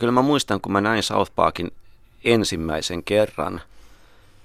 [0.00, 1.70] Kyllä mä muistan, kun mä näin South Parkin
[2.24, 3.60] ensimmäisen kerran,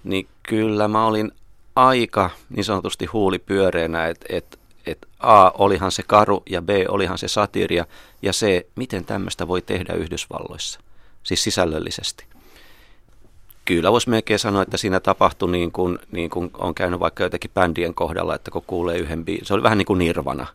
[0.04, 1.32] niin kyllä mä olin
[1.76, 7.28] aika niin sanotusti huulipyöreänä, että et, et A, olihan se karu ja B, olihan se
[7.28, 7.86] satiria
[8.22, 10.80] ja C, miten tämmöistä voi tehdä Yhdysvalloissa,
[11.24, 12.26] siis sisällöllisesti.
[13.66, 17.52] Kyllä voisi melkein sanoa, että siinä tapahtui niin kuin, niin kuin on käynyt vaikka jotenkin
[17.54, 20.48] bändien kohdalla, että kun kuulee yhden biisin, se oli vähän niin kuin nirvana,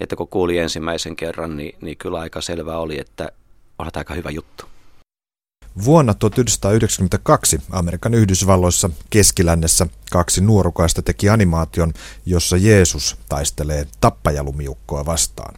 [0.00, 3.32] että kun kuuli ensimmäisen kerran, niin, niin kyllä aika selvää oli, että
[3.78, 4.64] on aika hyvä juttu.
[5.84, 11.92] Vuonna 1992 Amerikan Yhdysvalloissa keskilännessä kaksi nuorukaista teki animaation,
[12.26, 15.54] jossa Jeesus taistelee tappajalumiukkoa vastaan.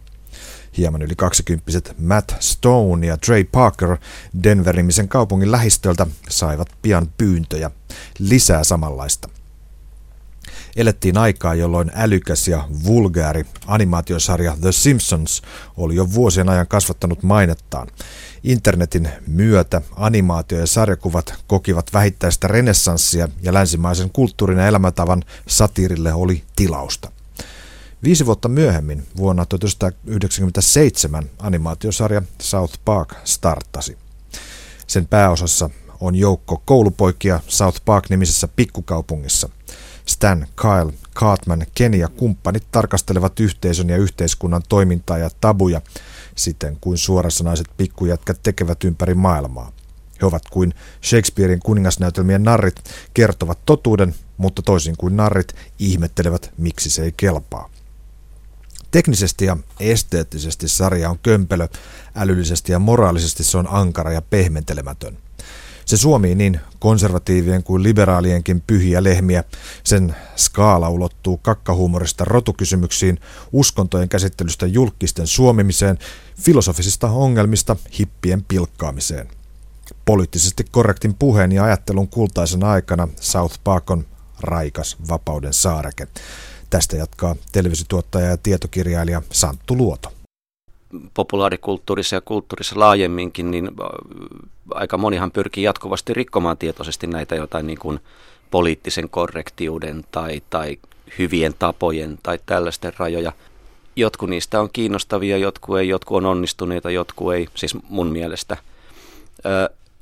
[0.77, 3.97] Hieman yli kaksikymppiset Matt Stone ja Trey Parker
[4.43, 7.71] Denverimisen kaupungin lähistöltä saivat pian pyyntöjä
[8.19, 9.29] lisää samanlaista.
[10.77, 15.41] Elettiin aikaa, jolloin älykäs ja vulgaari animaatiosarja The Simpsons
[15.77, 17.87] oli jo vuosien ajan kasvattanut mainettaan.
[18.43, 26.43] Internetin myötä animaatio ja sarjakuvat kokivat vähittäistä renessanssia ja länsimaisen kulttuurin ja elämäntavan satiirille oli
[26.55, 27.11] tilausta.
[28.03, 33.97] Viisi vuotta myöhemmin, vuonna 1997, animaatiosarja South Park starttasi.
[34.87, 39.49] Sen pääosassa on joukko koulupoikia South Park-nimisessä pikkukaupungissa.
[40.07, 45.81] Stan, Kyle, Cartman, Kenny ja kumppanit tarkastelevat yhteisön ja yhteiskunnan toimintaa ja tabuja
[46.35, 49.71] siten kuin suorasanaiset pikkujätkät tekevät ympäri maailmaa.
[50.21, 52.83] He ovat kuin Shakespearein kuningasnäytelmien narrit,
[53.13, 57.69] kertovat totuuden, mutta toisin kuin narrit ihmettelevät, miksi se ei kelpaa.
[58.91, 61.67] Teknisesti ja esteettisesti sarja on kömpelö,
[62.15, 65.17] älyllisesti ja moraalisesti se on ankara ja pehmentelemätön.
[65.87, 69.43] Se suomii niin konservatiivien kuin liberaalienkin pyhiä lehmiä.
[69.83, 73.19] Sen skaala ulottuu kakkahuumorista rotukysymyksiin,
[73.51, 75.99] uskontojen käsittelystä julkisten suomimiseen,
[76.41, 79.27] filosofisista ongelmista hippien pilkkaamiseen.
[80.05, 84.05] Poliittisesti korrektin puheen ja ajattelun kultaisen aikana South Park on
[84.41, 86.07] raikas vapauden saareke.
[86.69, 90.16] Tästä jatkaa televisiotuottaja ja tietokirjailija Santtu Luoto.
[91.13, 93.71] Populaarikulttuurissa ja kulttuurissa laajemminkin, niin
[94.71, 97.99] aika monihan pyrkii jatkuvasti rikkomaan tietoisesti näitä jotain niin kuin
[98.51, 100.77] poliittisen korrektiuden tai, tai
[101.19, 103.31] hyvien tapojen tai tällaisten rajoja.
[103.95, 108.57] Jotkut niistä on kiinnostavia, jotkut ei, jotkut on onnistuneita, jotkut ei, siis mun mielestä.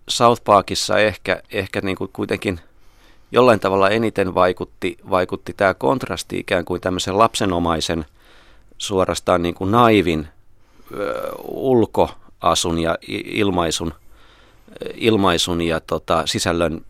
[0.07, 2.59] South Parkissa ehkä, ehkä niin kuin kuitenkin
[3.31, 8.05] jollain tavalla eniten vaikutti, vaikutti tämä kontrasti ikään kuin tämmöisen lapsenomaisen,
[8.77, 10.27] suorastaan niin kuin naivin
[11.43, 13.93] ulkoasun ja ilmaisun–
[14.95, 16.85] ilmaisun ja tota, sisällön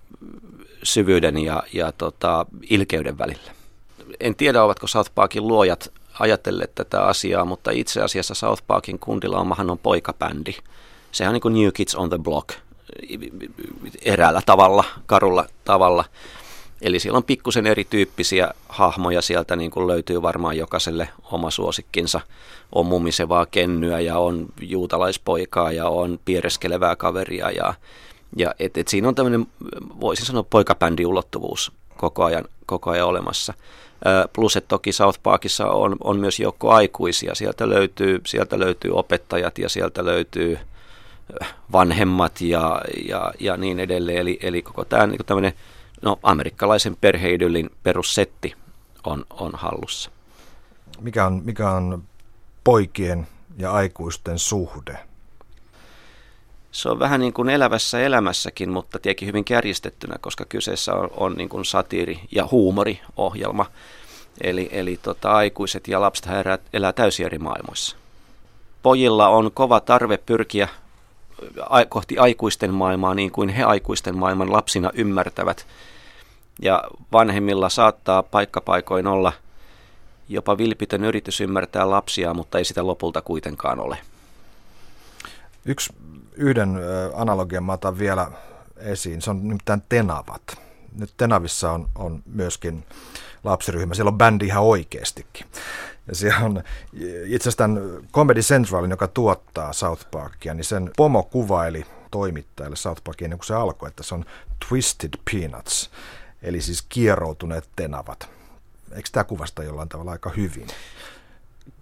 [0.83, 3.51] syvyyden ja, ja tota, ilkeyden välillä.
[4.19, 9.69] En tiedä, ovatko South Parkin luojat ajatelleet tätä asiaa, mutta itse asiassa South Parkin kundilaumahan
[9.69, 10.55] on poikabändi.
[11.11, 12.50] Sehän on niin kuin New Kids on the Block
[14.01, 16.05] eräällä tavalla, karulla tavalla.
[16.81, 22.22] Eli siellä on pikkusen erityyppisiä hahmoja sieltä, niin kuin löytyy varmaan jokaiselle oma suosikkinsa.
[22.72, 27.52] On mumisevaa kennyä ja on juutalaispoikaa ja on piereskelevää kaveria.
[27.52, 27.74] Ja,
[28.36, 29.48] ja et, et siinä on tämmöinen,
[30.02, 33.53] voisin sanoa, poikabändiulottuvuus koko ajan, koko ajan olemassa.
[34.34, 37.36] Plus, että toki South Parkissa on, on myös joukko aikuisia.
[37.36, 40.59] Sieltä löytyy, sieltä löytyy opettajat ja sieltä löytyy
[41.72, 44.18] vanhemmat ja, ja, ja niin edelleen.
[44.18, 45.53] Eli, eli koko tämä niin tämmöinen
[46.02, 48.56] no, amerikkalaisen perheidyllin perussetti
[49.03, 50.12] on, on hallussa.
[51.02, 52.03] Mikä on, mikä on
[52.66, 53.28] poikien
[53.58, 54.98] ja aikuisten suhde?
[56.72, 61.34] Se on vähän niin kuin elävässä elämässäkin, mutta tietenkin hyvin kärjistettynä, koska kyseessä on, on
[61.34, 63.66] niin kuin satiiri- ja huumoriohjelma.
[64.42, 67.96] Eli, eli tota, aikuiset ja lapset elää, elää täysin eri maailmoissa.
[68.84, 70.68] Pojilla on kova tarve pyrkiä
[71.90, 75.68] kohti aikuisten maailmaa niin kuin he aikuisten maailman lapsina ymmärtävät.
[76.62, 79.34] Ja vanhemmilla saattaa paikkapaikoin olla
[80.30, 83.97] jopa vilpitön yritys ymmärtää lapsia, mutta ei sitä lopulta kuitenkaan ole.
[85.66, 85.94] Yksi
[86.36, 86.80] yhden
[87.13, 88.32] analogian mä otan vielä
[88.78, 90.41] esiin, se on nimittäin Tenavat.
[90.99, 92.84] Nyt Tenavissa on, on myöskin
[93.44, 95.47] lapsiryhmä, siellä on bändi ihan oikeastikin.
[96.08, 96.64] Ja siellä on
[97.26, 97.82] itse asiassa tämän
[98.14, 103.53] Comedy Centralin, joka tuottaa South Parkia, niin sen pomo kuvaili toimittajalle South Parkia kuin se
[103.53, 104.26] alkoi, että se on
[104.70, 105.91] Twisted Peanuts,
[106.41, 108.34] eli siis kieroutuneet tenavat.
[108.96, 110.68] Eikö tämä kuvasta jollain tavalla aika hyvin?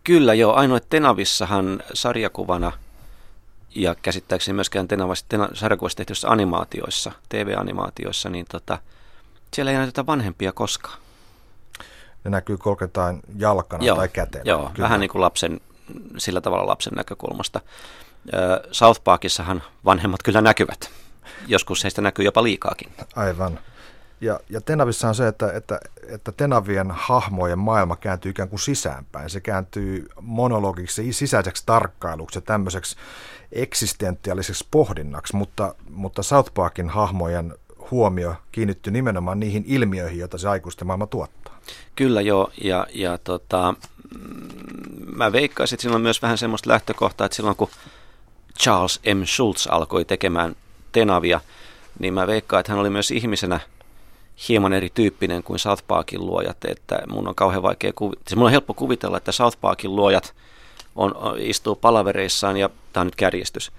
[0.03, 2.71] Kyllä joo, ainoa Tenavissahan sarjakuvana
[3.75, 8.77] ja käsittääkseni myöskään Tenavassa, tena, sarjakuvassa tehtyissä animaatioissa, TV-animaatioissa, niin tota,
[9.53, 11.03] siellä ei näytetä vanhempia koskaan
[12.23, 14.45] ne näkyy kolketaan jalkana joo, tai käteen.
[14.45, 14.83] Joo, Kyllä.
[14.83, 15.59] vähän niin kuin lapsen,
[16.17, 17.61] sillä tavalla lapsen näkökulmasta.
[18.71, 20.89] South Parkissahan vanhemmat kyllä näkyvät.
[21.47, 22.91] Joskus heistä näkyy jopa liikaakin.
[23.15, 23.59] Aivan.
[24.23, 29.29] Ja, ja Tenavissa on se, että, että, että Tenavien hahmojen maailma kääntyy ikään kuin sisäänpäin.
[29.29, 32.95] Se kääntyy monologiksi, sisäiseksi tarkkailuksi ja tämmöiseksi
[33.51, 37.53] eksistentiaaliseksi pohdinnaksi, mutta, mutta South Parkin hahmojen
[37.91, 41.59] huomio kiinnittyy nimenomaan niihin ilmiöihin, joita se aikuisten maailma tuottaa.
[41.95, 43.75] Kyllä joo, ja, ja tota,
[44.19, 47.69] mm, mä veikkaisin, että siinä on myös vähän semmoista lähtökohtaa, että silloin kun
[48.59, 49.23] Charles M.
[49.23, 50.55] Schultz alkoi tekemään
[50.91, 51.41] Tenavia,
[51.99, 53.59] niin mä veikkaan, että hän oli myös ihmisenä
[54.49, 58.51] hieman erityyppinen kuin South Parkin luojat, että mun on kauhean vaikea kuvi- siis mun on
[58.51, 60.33] helppo kuvitella, että South Parkin luojat
[60.95, 63.71] on, istuu palavereissaan, ja tämä on nyt kärjestys,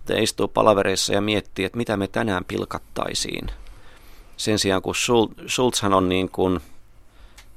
[0.00, 3.46] että istuu palavereissa ja miettii, että mitä me tänään pilkattaisiin.
[4.36, 4.94] Sen sijaan kun
[5.48, 6.60] Schultzhan on niin kuin,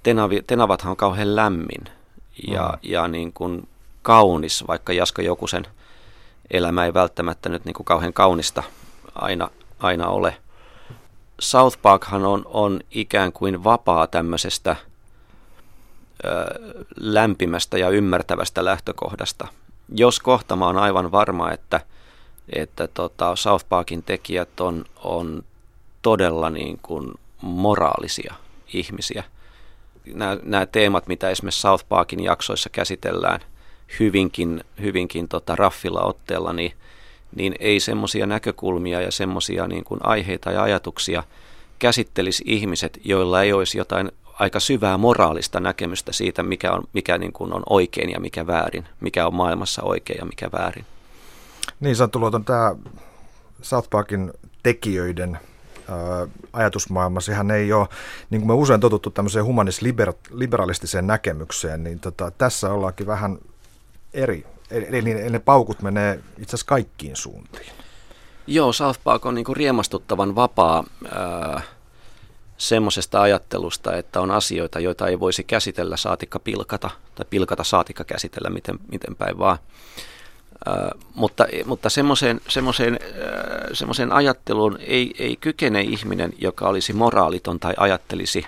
[0.03, 1.81] tenavi, tenavathan on kauhean lämmin
[2.47, 2.79] ja, mm.
[2.91, 3.67] ja niin kuin
[4.01, 5.67] kaunis, vaikka Jaska Jokusen
[6.51, 8.63] elämä ei välttämättä nyt niin kuin kauhean kaunista
[9.15, 9.49] aina,
[9.79, 10.37] aina ole.
[11.39, 14.75] South Parkhan on, on ikään kuin vapaa tämmöisestä
[16.25, 16.29] ö,
[16.95, 19.47] lämpimästä ja ymmärtävästä lähtökohdasta.
[19.95, 21.81] Jos kohta mä oon aivan varma, että,
[22.55, 25.43] että tota South Parkin tekijät on, on
[26.01, 28.33] todella niin kuin moraalisia
[28.73, 29.23] ihmisiä.
[30.13, 33.39] Nämä, nämä teemat, mitä esimerkiksi South Parkin jaksoissa käsitellään
[33.99, 36.73] hyvinkin, hyvinkin tota raffilla otteella, niin,
[37.35, 41.23] niin ei semmoisia näkökulmia ja semmoisia niin aiheita ja ajatuksia
[41.79, 47.33] käsittelisi ihmiset, joilla ei olisi jotain aika syvää moraalista näkemystä siitä, mikä on, mikä niin
[47.33, 50.85] kuin on oikein ja mikä väärin, mikä on maailmassa oikein ja mikä väärin.
[51.79, 52.75] Niin, Santtu Luoton, tämä
[53.61, 54.33] South Parkin
[54.63, 55.39] tekijöiden
[56.53, 57.87] ajatusmaailma, sehän ei ole,
[58.29, 63.37] niin kuin me usein totuttu tämmöiseen humanis-liberalistiseen näkemykseen, niin tota, tässä ollaankin vähän
[64.13, 64.45] eri.
[64.71, 67.71] Eli, eli ne paukut menee itse asiassa kaikkiin suuntiin.
[68.47, 70.83] Joo, South Park on niin kuin riemastuttavan vapaa
[72.57, 78.49] semmoisesta ajattelusta, että on asioita, joita ei voisi käsitellä saatikka pilkata, tai pilkata saatikka käsitellä
[78.49, 79.57] miten, miten päin vaan.
[80.67, 82.41] Uh, mutta mutta semmoiseen,
[84.11, 88.45] ajatteluun ei, ei kykene ihminen, joka olisi moraaliton tai ajattelisi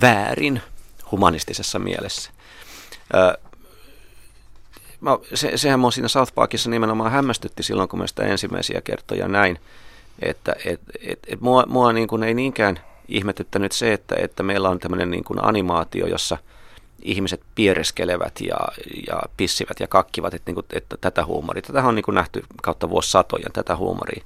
[0.00, 0.62] väärin
[1.10, 2.30] humanistisessa mielessä.
[3.14, 3.45] Uh,
[5.00, 9.28] mä, se, sehän mun siinä South Parkissa nimenomaan hämmästytti silloin, kun mä sitä ensimmäisiä kertoja
[9.28, 9.58] näin,
[10.22, 14.68] että et, et, et mua, mua niin kuin ei niinkään ihmetyttänyt se, että, että meillä
[14.68, 16.38] on tämmöinen niin kuin animaatio, jossa–
[17.06, 18.56] ihmiset piereskelevät ja,
[19.06, 21.62] ja pissivät ja kakkivat, että, niin kuin, että tätä huumoria.
[21.62, 24.24] Tätä on niin kuin nähty kautta vuosisatojen, tätä huumoria.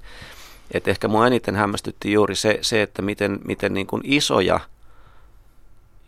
[0.70, 4.60] Et ehkä mua eniten hämmästytti juuri se, se että miten, miten niin kuin isoja,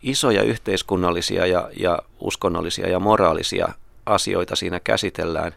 [0.03, 3.73] isoja yhteiskunnallisia ja, ja uskonnollisia ja moraalisia
[4.05, 5.51] asioita siinä käsitellään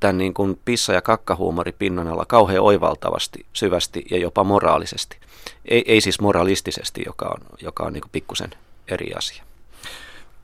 [0.00, 5.18] tämän niin kuin pissa- ja kakkahuumori pinnan alla kauhean oivaltavasti, syvästi ja jopa moraalisesti.
[5.64, 8.50] Ei, ei siis moralistisesti, joka on, joka on niin kuin pikkusen
[8.88, 9.44] eri asia.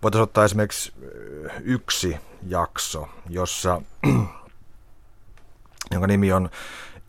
[0.02, 0.92] Voitaisiin ottaa esimerkiksi
[1.64, 2.16] yksi
[2.46, 3.82] jakso, jossa,
[5.92, 6.50] jonka nimi on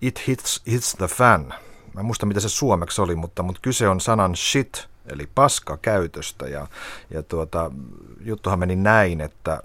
[0.01, 1.53] It Hits, hits the Fan.
[1.93, 5.77] Mä en muista, mitä se suomeksi oli, mutta, mutta kyse on sanan shit, eli paska
[5.77, 6.47] käytöstä.
[6.47, 6.67] Ja,
[7.09, 7.71] ja tuota,
[8.21, 9.61] juttuhan meni näin, että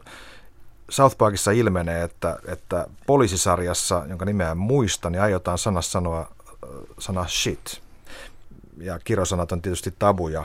[0.91, 6.29] South Parkissa ilmenee, että, että poliisisarjassa, jonka nimeä en muista, niin aiotaan sana sanoa
[6.99, 7.83] sana shit.
[8.77, 10.45] Ja kirjosanat on tietysti tabuja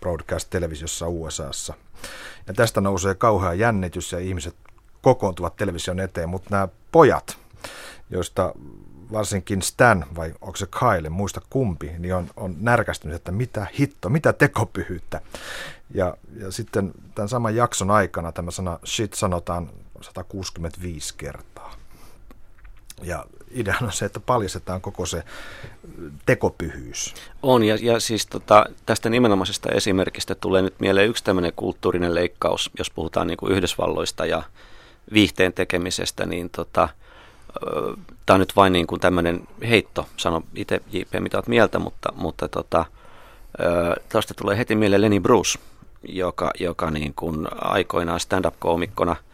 [0.00, 1.74] broadcast-televisiossa USAssa.
[2.46, 4.54] Ja tästä nousee kauhea jännitys ja ihmiset
[5.02, 7.36] kokoontuvat television eteen, mutta nämä pojat,
[8.10, 8.54] joista
[9.12, 14.08] varsinkin Stan, vai onko se Kyle, muista kumpi, niin on, on närkästynyt, että mitä hitto,
[14.08, 15.20] mitä tekopyhyyttä.
[15.94, 21.74] Ja, ja sitten tämän saman jakson aikana tämä sana shit sanotaan 165 kertaa.
[23.02, 25.24] Ja idea on se, että paljastetaan koko se
[26.26, 27.14] tekopyhyys.
[27.42, 32.70] On, ja, ja siis tota, tästä nimenomaisesta esimerkistä tulee nyt mieleen yksi tämmöinen kulttuurinen leikkaus,
[32.78, 34.42] jos puhutaan niin kuin Yhdysvalloista ja
[35.12, 36.88] viihteen tekemisestä, niin tota,
[38.26, 42.12] tämä on nyt vain niin kuin tämmöinen heitto, sano itse JP mitä olet mieltä, mutta,
[42.16, 42.84] mutta tota,
[44.12, 45.58] tuosta tulee heti mieleen Lenny Bruce,
[46.08, 49.16] joka, joka niin kuin aikoinaan stand-up-koomikkona–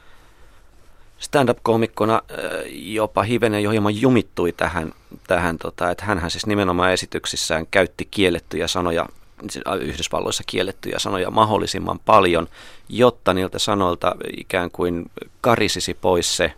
[1.19, 2.23] stand-up-koomikkona
[2.71, 4.93] jopa hivenen jo hieman jumittui tähän,
[5.27, 9.07] tähän tota, että hän siis nimenomaan esityksissään käytti kiellettyjä sanoja,
[9.51, 12.49] siis, Yhdysvalloissa kiellettyjä sanoja mahdollisimman paljon,
[12.89, 15.11] jotta niiltä sanoilta ikään kuin
[15.41, 16.53] karisisi pois se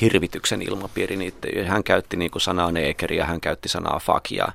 [0.00, 1.34] hirvityksen ilmapiiri.
[1.66, 2.70] Hän käytti niin kuin sanaa
[3.16, 4.48] ja hän käytti sanaa fuck ja,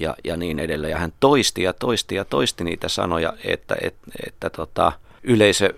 [0.00, 0.90] ja, niin edelleen.
[0.90, 5.74] Ja hän toisti ja toisti ja toisti niitä sanoja, että, että, että tota, yleisö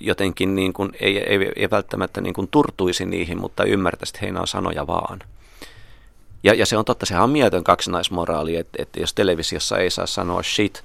[0.00, 4.40] jotenkin niin kuin, ei, ei, ei välttämättä niin kuin turtuisi niihin, mutta ymmärtäisi, että heinä
[4.40, 5.18] on sanoja vaan.
[6.42, 10.06] Ja, ja se on totta, sehän on mieletön kaksinaismoraali, että, että jos televisiossa ei saa
[10.06, 10.84] sanoa shit,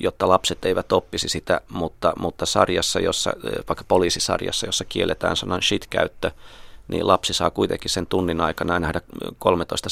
[0.00, 3.32] jotta lapset eivät oppisi sitä, mutta, mutta sarjassa, jossa,
[3.68, 6.30] vaikka poliisisarjassa, jossa kielletään sanan shit-käyttö,
[6.88, 9.00] niin lapsi saa kuitenkin sen tunnin aikana nähdä
[9.38, 9.88] 13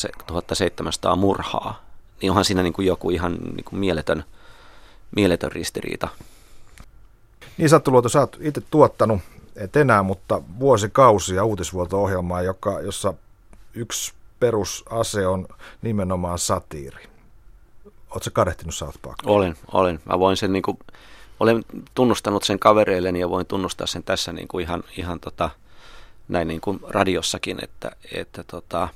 [0.52, 1.86] 700 murhaa.
[2.22, 4.24] Niin onhan siinä niin kuin joku ihan niin kuin mieletön,
[5.16, 6.08] mieletön ristiriita.
[7.58, 9.20] Niin Sattuluoto, sä oot itse tuottanut,
[9.56, 13.14] et enää, mutta vuosikausia uutisvuoto-ohjelmaa, joka, jossa
[13.74, 15.48] yksi perusase on
[15.82, 17.15] nimenomaan satiiri.
[18.16, 19.16] Oletko kadehtinut South Park?
[19.26, 20.00] Olen, olen.
[20.04, 20.78] Mä voin sen niin kuin,
[21.40, 25.50] olen tunnustanut sen kavereilleni ja voin tunnustaa sen tässä niin kuin ihan, ihan tota,
[26.28, 28.88] näin niin kuin radiossakin, että, että tota,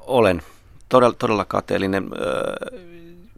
[0.00, 0.42] olen
[0.88, 2.10] todella, todella kateellinen.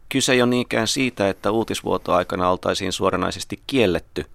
[0.09, 4.25] Kyse ei ole niinkään siitä, että uutisvuotoaikana oltaisiin suoranaisesti kielletty,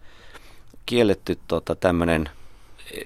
[0.86, 2.30] kielletty tota, tämmöinen–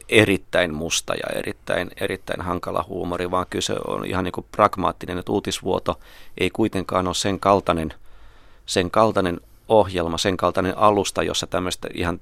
[0.09, 5.33] erittäin musta ja erittäin, erittäin hankala huumori, vaan kyse on ihan niin kuin pragmaattinen, että
[5.33, 6.01] uutisvuoto
[6.39, 7.95] ei kuitenkaan ole sen kaltainen,
[8.67, 12.21] sen kaltainen ohjelma, sen kaltainen alusta, jossa tämmöistä ihan,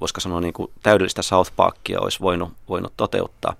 [0.00, 3.54] voisiko sanoa niin kuin täydellistä South Parkia olisi voinut, voinut toteuttaa.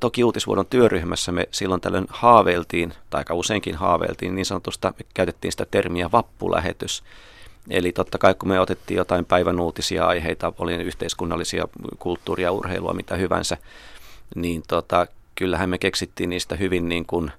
[0.00, 5.52] Toki uutisvuodon työryhmässä me silloin tällöin haaveiltiin, tai aika useinkin haaveiltiin, niin sanotusta, me käytettiin
[5.52, 7.02] sitä termiä vappulähetys,
[7.70, 11.68] Eli totta kai kun me otettiin jotain päivän uutisia aiheita, oli yhteiskunnallisia,
[11.98, 13.56] kulttuuria, urheilua, mitä hyvänsä,
[14.34, 17.32] niin tota, kyllähän me keksittiin niistä hyvin niin kuin,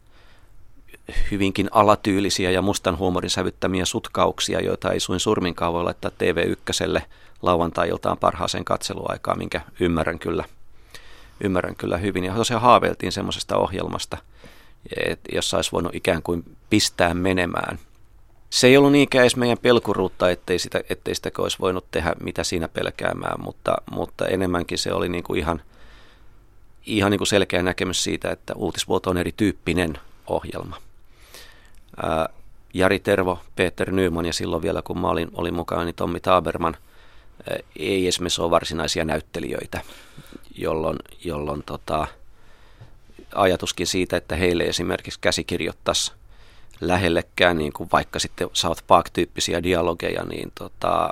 [1.32, 7.02] hyvinkin alatyylisiä ja mustan huumorin sävyttämiä sutkauksia, joita ei suin surminkaan voi laittaa TV1
[7.42, 10.44] lauantai-iltaan parhaaseen katseluaikaan, minkä ymmärrän kyllä,
[11.44, 12.24] ymmärrän kyllä hyvin.
[12.24, 14.18] Ja tosiaan haaveiltiin semmoisesta ohjelmasta,
[15.32, 17.80] jossa olisi voinut ikään kuin pistää menemään–
[18.56, 22.44] se ei ollut niinkään edes meidän pelkuruutta, ettei sitä, ettei sitä olisi voinut tehdä mitä
[22.44, 25.62] siinä pelkäämään, mutta, mutta enemmänkin se oli niin kuin ihan,
[26.86, 29.98] ihan niin kuin selkeä näkemys siitä, että uutisvuoto on erityyppinen
[30.28, 30.78] ohjelma.
[32.04, 32.30] Ää,
[32.74, 36.78] Jari Tervo, Peter Nyman ja silloin vielä kun mä olin, olin mukana, niin Tommi Taberman
[37.50, 39.82] ää, ei esimerkiksi ole varsinaisia näyttelijöitä,
[40.58, 42.08] jolloin, jolloin tota,
[43.36, 46.12] ajatuskin siitä, että heille esimerkiksi käsikirjoittaisi
[46.82, 51.10] lähellekään niin kuin vaikka sitten South Park-tyyppisiä dialogeja, niin tota,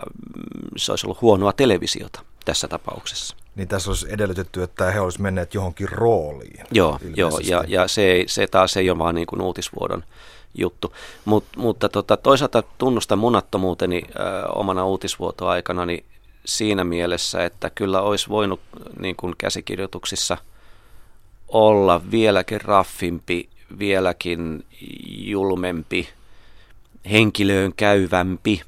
[0.77, 3.35] se olisi ollut huonoa televisiota tässä tapauksessa.
[3.55, 6.65] Niin tässä olisi edellytetty, että he olisivat menneet johonkin rooliin.
[6.71, 10.03] Joo, joo ja, ja se, se taas ei ole vaan niin kuin uutisvuodon
[10.55, 10.93] juttu.
[11.25, 16.05] Mut, mutta tota, toisaalta tunnustan munattomuuteni äh, omana uutisvuotoaikana niin
[16.45, 18.59] siinä mielessä, että kyllä olisi voinut
[18.99, 20.37] niin kuin käsikirjoituksissa
[21.47, 23.49] olla vieläkin raffimpi
[23.79, 24.65] vieläkin
[25.07, 26.09] julmempi,
[27.11, 28.61] henkilöön käyvämpi,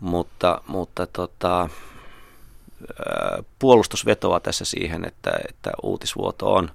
[0.00, 1.68] mutta, mutta tota,
[3.58, 6.70] puolustusvetoa tässä siihen, että, että uutisvuoto on,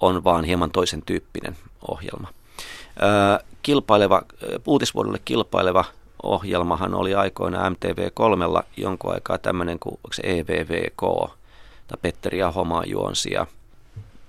[0.00, 1.56] on vaan hieman toisen tyyppinen
[1.88, 2.28] ohjelma.
[3.62, 4.22] Kilpaileva,
[4.66, 5.84] uutisvuodolle kilpaileva
[6.22, 11.30] ohjelmahan oli aikoina MTV3 jonkun aikaa tämmöinen kuin EVVK,
[11.88, 13.34] tai Petteri Ahomaa juonsi,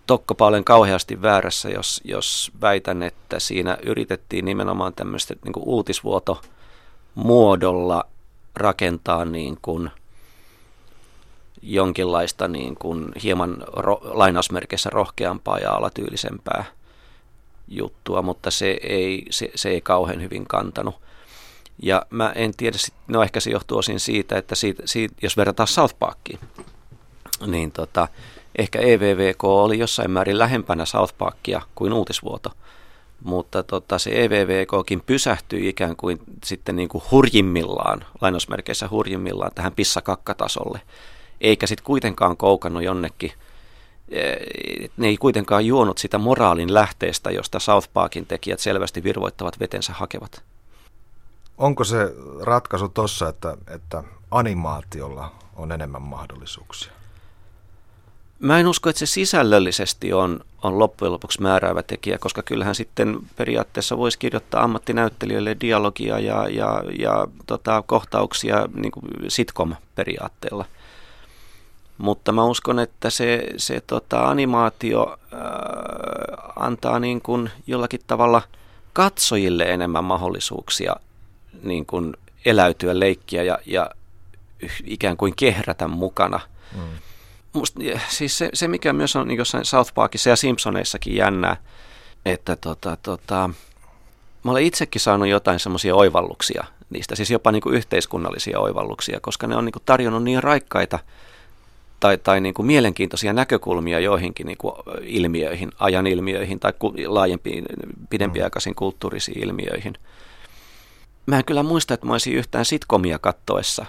[0.08, 6.42] Tokkopa olen kauheasti väärässä, jos, jos väitän, että siinä yritettiin nimenomaan tämmöistä niin uutisvuoto
[7.16, 8.06] muodolla
[8.56, 9.90] rakentaa niin kuin
[11.62, 16.66] jonkinlaista niin kuin hieman ro, lainausmerkeissä rohkeampaa ja alatyylisempää
[17.68, 20.96] juttua, mutta se ei, se, se ei kauhean hyvin kantanut.
[21.82, 25.68] Ja mä en tiedä, no ehkä se johtuu osin siitä, että siitä, siitä, jos verrataan
[25.68, 26.40] South Parkiin,
[27.48, 28.08] niin tota,
[28.58, 32.52] ehkä EVVK oli jossain määrin lähempänä South Parkia kuin uutisvuoto.
[33.24, 40.82] Mutta tota, se EVVKkin pysähtyi ikään kuin sitten niin kuin hurjimmillaan, lainausmerkeissä hurjimmillaan tähän pissakakkatasolle.
[41.42, 43.32] Eikä sitten kuitenkaan koukannut jonnekin,
[44.10, 44.34] e,
[44.98, 50.44] ne ei kuitenkaan juonut sitä moraalin lähteestä, josta South Parkin tekijät selvästi virvoittavat vetensä hakevat.
[51.58, 56.92] Onko se ratkaisu tuossa, että, että animaatiolla on enemmän mahdollisuuksia?
[58.40, 63.20] Mä en usko, että se sisällöllisesti on, on loppujen lopuksi määräävä tekijä, koska kyllähän sitten
[63.36, 70.66] periaatteessa voisi kirjoittaa ammattinäyttelijöille dialogia ja, ja, ja tota, kohtauksia niin kuin sitcom-periaatteella.
[71.98, 75.42] Mutta mä uskon, että se, se tota, animaatio ää,
[76.56, 78.42] antaa niin kuin jollakin tavalla
[78.94, 80.96] katsojille enemmän mahdollisuuksia
[81.64, 82.14] niin kuin
[82.46, 83.90] eläytyä, leikkiä ja, ja
[84.84, 86.40] ikään kuin kehrätä mukana.
[86.76, 87.05] Mm
[87.56, 91.58] musta, siis se, se, mikä myös on niin jossain South Parkissa ja Simpsoneissakin jännää,
[92.26, 93.50] että tota, tota,
[94.44, 99.48] mä olen itsekin saanut jotain semmoisia oivalluksia niistä, siis jopa niin kuin yhteiskunnallisia oivalluksia, koska
[99.48, 101.00] ne on niin kuin tarjonnut niin raikkaita
[102.00, 106.74] tai, tai niin kuin mielenkiintoisia näkökulmia joihinkin niin kuin ilmiöihin, ajan ilmiöihin tai
[107.08, 107.66] laajempiin,
[108.10, 109.94] pidempiaikaisiin kulttuurisiin ilmiöihin.
[111.26, 113.86] Mä en kyllä muista, että mä olisin yhtään sitkomia kattoessa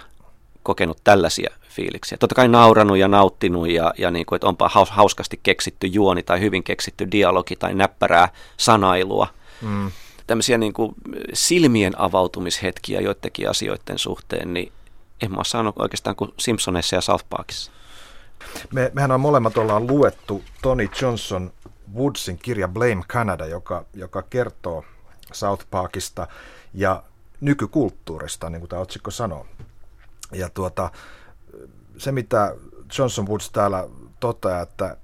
[0.63, 2.17] kokenut tällaisia fiiliksiä.
[2.17, 6.39] Totta kai nauranut ja nauttinut ja, ja niin kuin, että onpa hauskasti keksitty juoni tai
[6.39, 9.27] hyvin keksitty dialogi tai näppärää sanailua.
[9.61, 9.91] Mm.
[10.27, 10.95] Tämmöisiä niin kuin
[11.33, 14.71] silmien avautumishetkiä joidenkin asioiden suhteen, niin
[15.21, 17.71] en mä ole saanut oikeastaan kuin Simpsoneissa ja South Parkissa.
[18.73, 21.51] Me, mehän on molemmat ollaan luettu Tony Johnson
[21.95, 24.83] Woodsin kirja Blame Canada, joka, joka kertoo
[25.33, 26.27] South Parkista
[26.73, 27.03] ja
[27.41, 29.45] nykykulttuurista, niin kuin tämä otsikko sanoo.
[30.33, 30.91] Ja tuota,
[31.97, 32.55] se, mitä
[32.97, 33.87] Johnson Woods täällä
[34.19, 34.97] toteaa, että,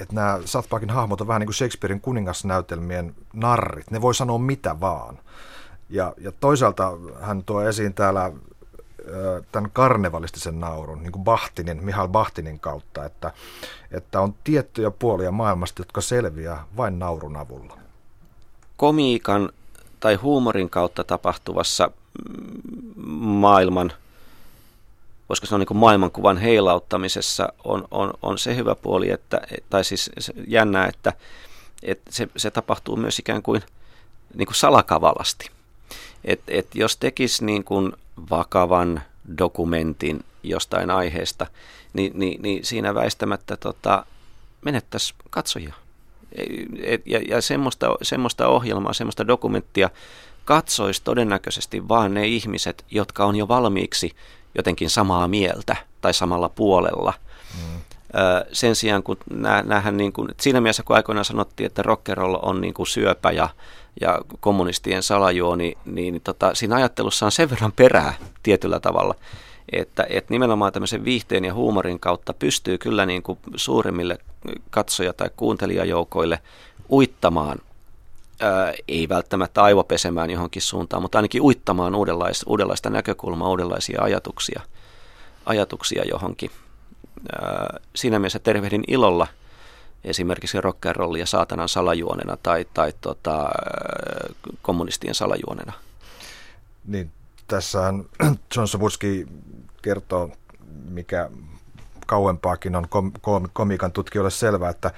[0.00, 3.90] että nämä South Parkin hahmot on vähän niin kuin Shakespearein kuningasnäytelmien narrit.
[3.90, 5.18] Ne voi sanoa mitä vaan.
[5.90, 8.32] Ja, ja toisaalta hän tuo esiin täällä
[9.52, 13.32] tämän karnevalistisen naurun, niin kuin Bahtinin, Mihail Bahtinin kautta, että,
[13.90, 17.78] että on tiettyjä puolia maailmasta, jotka selviää vain naurun avulla.
[18.76, 19.50] Komiikan
[20.00, 21.90] tai huumorin kautta tapahtuvassa
[23.16, 23.92] maailman,
[25.34, 30.10] se on niin maailmankuvan heilauttamisessa, on, on, on se hyvä puoli, että, tai siis
[30.46, 31.12] jännää, että,
[31.82, 33.62] että se, se tapahtuu myös ikään kuin,
[34.34, 35.50] niin kuin salakavalasti.
[36.24, 37.92] Et, et jos tekisi niin kuin
[38.30, 39.02] vakavan
[39.38, 41.46] dokumentin jostain aiheesta,
[41.92, 44.06] niin, niin, niin siinä väistämättä tota,
[44.64, 45.74] menettäisiin katsojia.
[47.06, 49.90] Ja, ja semmoista, semmoista ohjelmaa, semmoista dokumenttia
[50.44, 54.12] katsoisi todennäköisesti vaan ne ihmiset, jotka on jo valmiiksi
[54.54, 57.12] jotenkin samaa mieltä tai samalla puolella.
[57.54, 57.80] Mm.
[58.52, 59.16] sen sijaan, kun
[59.64, 63.48] näähän niin kuin, siinä mielessä, kun aikoinaan sanottiin, että rockeroll on niin kuin syöpä ja
[64.00, 69.14] ja kommunistien salajuoni, niin tota, siinä ajattelussa on sen verran perää tietyllä tavalla,
[69.72, 74.18] että, että nimenomaan tämmöisen viihteen ja huumorin kautta pystyy kyllä niin kuin suurimmille
[74.70, 76.38] katsoja- tai kuuntelijajoukoille
[76.90, 77.58] uittamaan,
[78.40, 84.60] ää, ei välttämättä aivopesemään johonkin suuntaan, mutta ainakin uittamaan uudenlaista, uudenlaista näkökulmaa, uudenlaisia ajatuksia,
[85.46, 86.50] ajatuksia johonkin.
[87.32, 89.26] Ää, siinä mielessä tervehdin ilolla–
[90.04, 90.60] esimerkiksi
[91.18, 93.48] ja saatanan salajuonena tai, tai tota,
[94.62, 95.72] kommunistien salajuonena.
[96.86, 97.10] Niin,
[97.46, 98.04] tässähän
[98.56, 99.26] John Sabuski
[99.82, 100.30] kertoo,
[100.88, 101.30] mikä
[102.06, 103.12] kauempaakin on kom-
[103.92, 104.90] tutkijoille selvää, että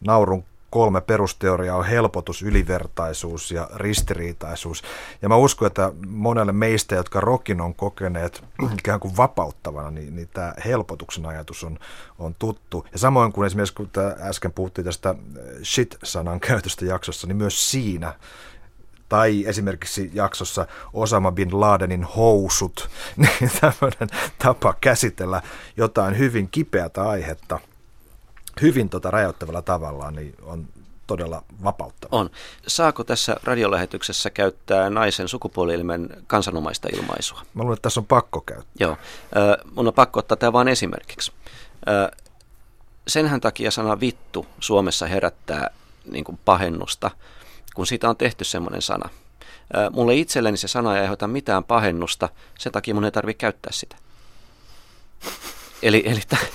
[0.00, 0.44] naurun
[0.76, 4.82] kolme perusteoriaa on helpotus, ylivertaisuus ja ristiriitaisuus.
[5.22, 8.44] Ja mä uskon, että monelle meistä, jotka rokin on kokeneet
[8.78, 11.78] ikään kuin vapauttavana, niin, niin tämä helpotuksen ajatus on,
[12.18, 12.86] on tuttu.
[12.92, 15.14] Ja samoin kuin esimerkiksi kun äsken puhuttiin tästä
[15.64, 18.14] shit-sanan käytöstä jaksossa, niin myös siinä
[19.08, 24.08] tai esimerkiksi jaksossa Osama bin Ladenin housut, niin tämmöinen
[24.38, 25.42] tapa käsitellä
[25.76, 27.60] jotain hyvin kipeätä aihetta–
[28.62, 30.68] hyvin tota rajoittavalla tavalla, niin on
[31.06, 32.16] todella vapauttava.
[32.16, 32.30] On.
[32.66, 37.42] Saako tässä radiolähetyksessä käyttää naisen sukupuolielimen kansanomaista ilmaisua?
[37.54, 38.72] Mä luulen, että tässä on pakko käyttää.
[38.80, 38.96] Joo.
[39.74, 41.32] Mun on pakko ottaa tämä vain esimerkiksi.
[43.08, 45.70] Senhän takia sana vittu Suomessa herättää
[46.10, 47.10] niin kuin pahennusta,
[47.74, 49.08] kun siitä on tehty semmoinen sana.
[49.90, 53.96] Mulle itselleni se sana ei aiheuta mitään pahennusta, sen takia mun ei tarvitse käyttää sitä.
[55.82, 56.52] Eli, eli t-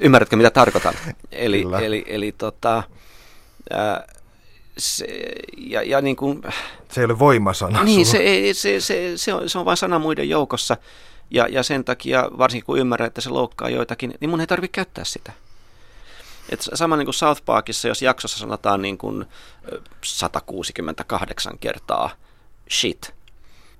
[0.00, 0.94] ymmärrätkö mitä tarkoitan?
[1.32, 1.78] Eli, Kyllä.
[1.78, 2.82] eli, eli tota,
[3.70, 4.06] ää,
[4.78, 5.06] se,
[5.56, 6.42] ja, ja niin kuin,
[6.90, 7.84] se ei ole voimasana.
[7.84, 8.18] Niin, se,
[8.52, 10.76] se, se, se, on, se on vain sana muiden joukossa.
[11.30, 14.72] Ja, ja sen takia, varsinkin kun ymmärrän, että se loukkaa joitakin, niin mun ei tarvitse
[14.72, 15.32] käyttää sitä.
[16.48, 19.24] Et sama niin kuin South Parkissa, jos jaksossa sanotaan niin kuin
[20.04, 22.10] 168 kertaa
[22.70, 23.14] shit,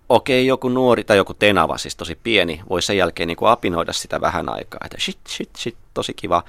[0.08, 3.92] okei, joku nuori tai joku tenava, siis tosi pieni, voi sen jälkeen niin kuin apinoida
[3.92, 6.42] sitä vähän aikaa, että shit, shit, shit, tosi kiva.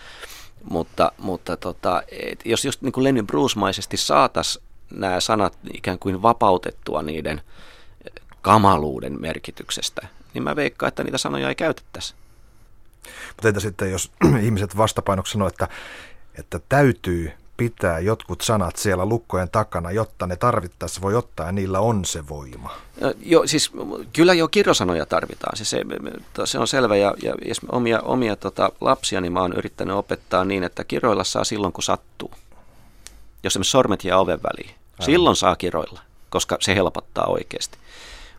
[0.70, 6.22] Mutta, mutta tota, et jos just niin kuin Lenny Bruce-maisesti saataisiin nämä sanat ikään kuin
[6.22, 7.42] vapautettua niiden
[8.42, 12.14] kamaluuden merkityksestä, niin mä veikkaan, että niitä sanoja ei käytettäisi.
[13.28, 14.12] Mutta entä sitten, jos
[14.46, 15.68] ihmiset vastapainoksi sanoo, että,
[16.40, 21.80] että täytyy pitää jotkut sanat siellä lukkojen takana, jotta ne tarvittaessa voi ottaa ja niillä
[21.80, 22.72] on se voima.
[23.20, 23.72] Jo, siis,
[24.14, 25.82] kyllä jo kirjosanoja tarvitaan, siis se,
[26.46, 27.34] se on selvä ja, ja
[27.72, 31.84] omia, omia tota, lapsia niin mä oon yrittänyt opettaa niin, että kiroilla saa silloin kun
[31.84, 32.32] sattuu.
[33.44, 35.06] Jos esimerkiksi sormet jää oven väliin, Aivan.
[35.06, 37.78] silloin saa kiroilla, koska se helpottaa oikeasti.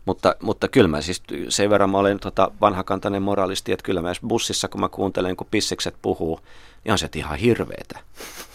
[0.05, 4.11] Mutta, mutta kyllä mä siis sen verran mä olen tota vanhakantainen moralisti, että kyllä mä
[4.27, 6.39] bussissa kun mä kuuntelen, kun pissekset puhuu,
[6.87, 7.99] niin on se ihan hirveetä.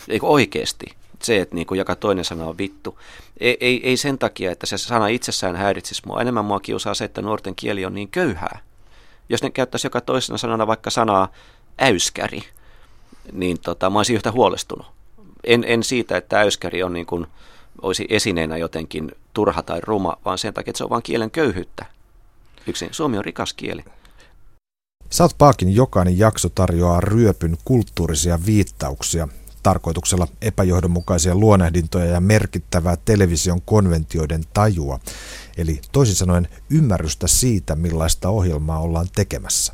[0.08, 0.86] Eikö oikeasti?
[1.24, 2.98] se, että niin kuin joka toinen sana on vittu.
[3.40, 6.20] Ei, ei, ei sen takia, että se sana itsessään häiritsisi mua.
[6.20, 8.58] Enemmän mua kiusaa se, että nuorten kieli on niin köyhää.
[9.28, 11.28] Jos ne käyttäisi joka toisena sanana vaikka sanaa
[11.80, 12.42] äyskäri,
[13.32, 14.86] niin tota, mä olisin yhtä huolestunut.
[15.44, 17.26] En, en siitä, että äyskäri on niin kuin,
[17.82, 21.86] olisi esineenä jotenkin turha tai ruma, vaan sen takia, että se on vain kielen köyhyyttä.
[22.66, 22.88] Yksin.
[22.92, 23.84] Suomi on rikas kieli.
[25.12, 29.28] South Parkin jokainen jakso tarjoaa ryöpyn kulttuurisia viittauksia,
[29.62, 35.00] tarkoituksella epäjohdonmukaisia luonehdintoja ja merkittävää television konventioiden tajua,
[35.56, 39.72] eli toisin sanoen ymmärrystä siitä, millaista ohjelmaa ollaan tekemässä.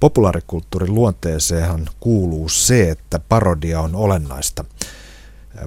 [0.00, 4.64] Populaarikulttuurin luonteeseenhan kuuluu se, että parodia on olennaista.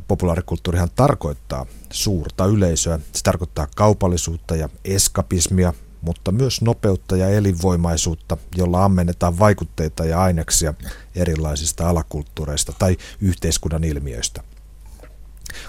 [0.07, 8.85] Populaarikulttuurihan tarkoittaa suurta yleisöä, se tarkoittaa kaupallisuutta ja eskapismia, mutta myös nopeutta ja elinvoimaisuutta, jolla
[8.85, 10.73] ammennetaan vaikutteita ja aineksia
[11.15, 14.43] erilaisista alakulttuureista tai yhteiskunnan ilmiöistä.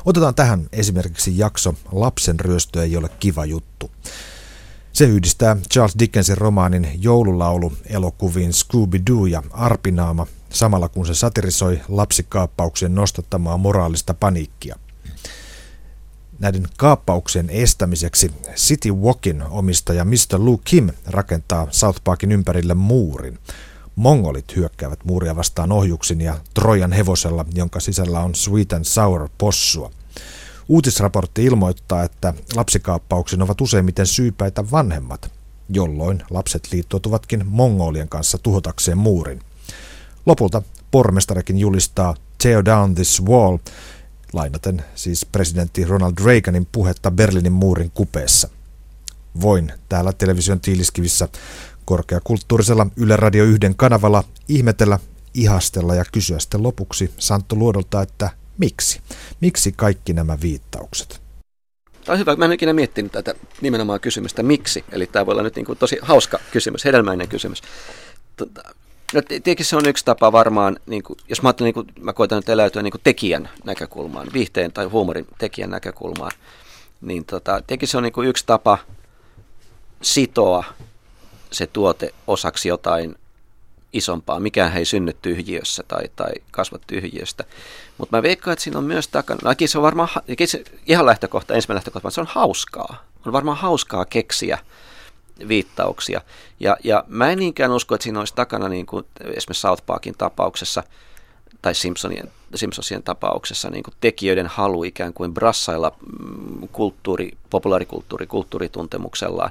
[0.05, 3.91] Otetaan tähän esimerkiksi jakso Lapsen ryöstö ei ole kiva juttu.
[4.93, 12.95] Se yhdistää Charles Dickensin romaanin joululaulu elokuviin Scooby-Doo ja Arpinaama, samalla kun se satirisoi lapsikaappauksien
[12.95, 14.77] nostattamaa moraalista paniikkia–
[16.39, 20.39] Näiden kaappauksien estämiseksi City Walkin omistaja Mr.
[20.39, 23.39] Lou Kim rakentaa South Parkin ympärille muurin.
[23.97, 29.91] Mongolit hyökkäävät muuria vastaan ohjuksin ja Trojan hevosella, jonka sisällä on sweet and sour possua.
[30.69, 35.31] Uutisraportti ilmoittaa, että lapsikaappauksiin ovat useimmiten syypäitä vanhemmat,
[35.69, 39.41] jolloin lapset liittoutuvatkin mongolien kanssa tuhotakseen muurin.
[40.27, 43.59] Lopulta pormestarikin julistaa Tear down this wall
[44.33, 48.49] lainaten siis presidentti Ronald Reaganin puhetta Berliinin muurin kupeessa.
[49.41, 51.29] Voin täällä television tiiliskivissä
[51.85, 54.99] korkeakulttuurisella Yle Radio 1 kanavalla ihmetellä,
[55.35, 59.01] ihastella ja kysyä sitten lopuksi Santtu Luodolta, että miksi?
[59.41, 61.21] Miksi kaikki nämä viittaukset?
[62.05, 62.37] Tämä on hyvä.
[62.37, 64.85] Mä en ikinä miettinyt tätä nimenomaan kysymystä miksi.
[64.93, 67.63] Eli tämä voi olla nyt niin kuin tosi hauska kysymys, hedelmäinen kysymys.
[69.15, 72.13] No tietenkin se on yksi tapa varmaan, niin kuin, jos mä ajattelen, niin kuin, mä
[72.13, 76.33] koitan nyt eläytyä niin kuin tekijän näkökulmaan, viihteen tai huumorin tekijän näkökulmaan,
[77.01, 78.79] niin tota, tietenkin se on niin kuin yksi tapa
[80.03, 80.65] sitoa
[81.53, 83.15] se tuote osaksi jotain
[83.93, 84.41] isompaa.
[84.41, 87.45] Mikään ei synny tyhjiössä tai, tai kasva tyhjiöstä.
[87.99, 90.09] Mutta mä veikkaan, että siinä on myös takana, no, se on varmaan,
[90.47, 93.05] se, ihan lähtökohta, ensimmäinen lähtökohta, se on hauskaa.
[93.27, 94.59] On varmaan hauskaa keksiä
[95.49, 96.21] viittauksia.
[96.61, 100.15] Ja, ja mä en niinkään usko, että siinä olisi takana niin kuin esimerkiksi South Parkin
[100.19, 100.83] tapauksessa
[101.63, 109.51] tai Simpsonien, Simpsonsien tapauksessa niin kuin tekijöiden halu ikään kuin brassailla mm, kulttuuri, populaarikulttuuri, kulttuurituntemuksellaan,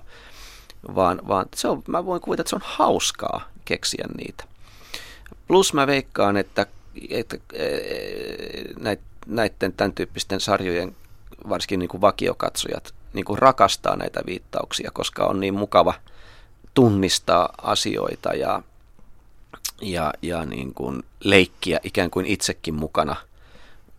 [0.95, 4.43] vaan, vaan se on, mä voin kuvitella, että se on hauskaa keksiä niitä.
[5.47, 6.65] Plus mä veikkaan, että,
[7.09, 7.37] että
[9.27, 10.95] näiden tämän tyyppisten sarjojen,
[11.49, 15.93] varsinkin niin kuin vakiokatsojat, niin kuin rakastaa näitä viittauksia, koska on niin mukava
[16.73, 18.61] tunnistaa asioita ja,
[19.81, 23.15] ja, ja niin kuin leikkiä ikään kuin itsekin mukana.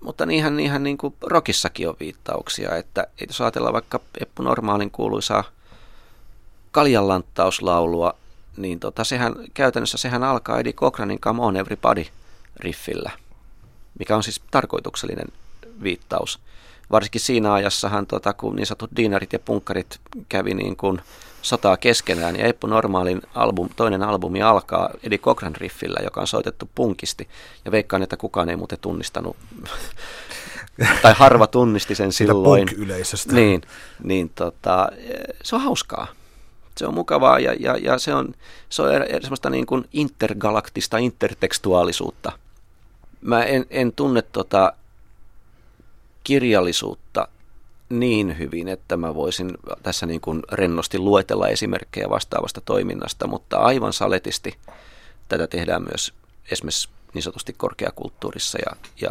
[0.00, 5.44] Mutta niinhän, niinhän niin kuin rockissakin on viittauksia, että jos ajatellaan vaikka Eppu Normaalin kuuluisaa
[6.70, 8.14] kaljanlanttauslaulua,
[8.56, 12.04] niin tota, sehän, käytännössä sehän alkaa Eddie Cochranin Come on Everybody
[12.56, 13.10] riffillä,
[13.98, 15.28] mikä on siis tarkoituksellinen
[15.82, 16.40] viittaus
[16.90, 21.00] varsinkin siinä ajassahan, tota, kun niin sanotut diinarit ja punkkarit kävi niin kuin
[21.42, 26.70] sotaa keskenään, ja Eppu Normaalin album, toinen albumi alkaa Eddie Cochran riffillä, joka on soitettu
[26.74, 27.28] punkisti,
[27.64, 29.36] ja veikkaan, että kukaan ei muuten tunnistanut,
[31.02, 32.68] tai harva tunnisti sen silloin.
[32.76, 33.62] yleisöstä Niin,
[34.02, 34.88] niin tota,
[35.42, 36.06] se on hauskaa.
[36.76, 38.34] Se on mukavaa ja, ja, ja se on,
[38.68, 42.32] se on er, semmoista niin kuin intergalaktista intertekstuaalisuutta.
[43.20, 44.72] Mä en, en tunne tota
[46.28, 47.28] kirjallisuutta
[47.88, 49.50] niin hyvin, että mä voisin
[49.82, 54.58] tässä niin kuin rennosti luetella esimerkkejä vastaavasta toiminnasta, mutta aivan saletisti
[55.28, 56.14] tätä tehdään myös
[56.52, 59.10] esimerkiksi niin sanotusti korkeakulttuurissa ja, ja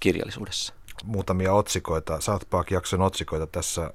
[0.00, 0.74] kirjallisuudessa.
[1.04, 3.90] Muutamia otsikoita, South Park-jakson otsikoita tässä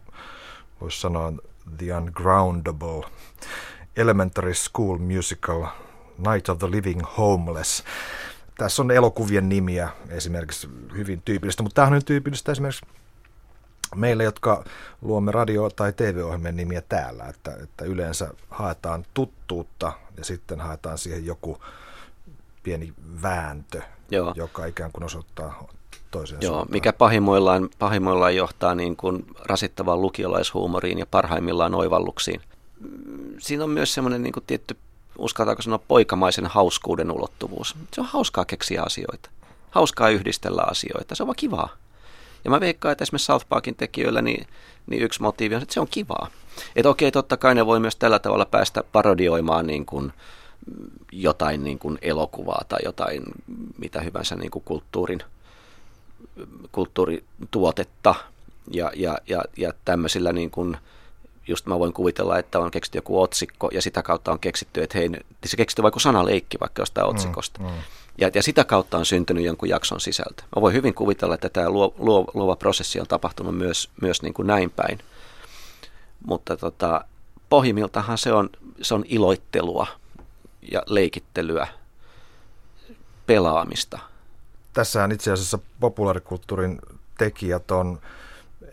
[0.81, 1.33] voisi sanoa
[1.77, 3.03] The Ungroundable,
[3.97, 5.65] Elementary School Musical,
[6.17, 7.83] Night of the Living Homeless.
[8.59, 12.85] Tässä on elokuvien nimiä esimerkiksi hyvin tyypillistä, mutta tämähän on tyypillistä esimerkiksi
[13.95, 14.63] meille, jotka
[15.01, 21.25] luomme radio- tai TV-ohjelmien nimiä täällä, että, että yleensä haetaan tuttuutta ja sitten haetaan siihen
[21.25, 21.61] joku
[22.63, 24.33] pieni vääntö, Joo.
[24.35, 25.67] joka ikään kuin osoittaa
[26.11, 26.71] toisen Joo, suuntaan.
[26.71, 32.41] mikä pahimmoillaan, pahimmoillaan johtaa niin kuin rasittavaan lukiolaishuumoriin ja parhaimmillaan oivalluksiin.
[33.37, 34.77] Siinä on myös semmoinen niin kuin tietty
[35.19, 37.75] uskaltaako sanoa poikamaisen hauskuuden ulottuvuus.
[37.93, 39.29] Se on hauskaa keksiä asioita.
[39.71, 41.69] Hauskaa yhdistellä asioita, se on vaan kivaa.
[42.45, 44.47] Ja mä veikkaan, että esimerkiksi South Parkin tekijöillä niin,
[44.87, 46.27] niin yksi motiivi on, että se on kivaa.
[46.75, 50.13] Että okei, totta kai ne voi myös tällä tavalla päästä parodioimaan niin kuin
[51.11, 53.23] jotain niin kuin elokuvaa tai jotain
[53.77, 55.19] mitä hyvänsä niin kuin kulttuurin,
[56.71, 58.15] kulttuurituotetta.
[58.71, 60.77] Ja, ja, ja, ja tämmöisillä niin kuin,
[61.49, 64.97] just mä voin kuvitella, että on keksitty joku otsikko ja sitä kautta on keksitty, että
[64.97, 65.09] hei,
[65.45, 67.59] se keksitty vaikka sanaleikki vaikka jostain mm, otsikosta.
[67.59, 67.73] Mm, mm.
[68.17, 70.43] Ja, ja sitä kautta on syntynyt jonkun jakson sisältö.
[70.55, 74.33] Mä voin hyvin kuvitella, että tämä luo, luo, luova prosessi on tapahtunut myös, myös niin
[74.33, 74.99] kuin näin päin.
[76.25, 77.05] Mutta tota,
[77.49, 78.49] pohjimmiltahan se on,
[78.81, 79.87] se on iloittelua
[80.71, 81.67] ja leikittelyä,
[83.25, 83.99] pelaamista.
[84.73, 86.79] Tässähän itse asiassa populaarikulttuurin
[87.17, 87.99] tekijät on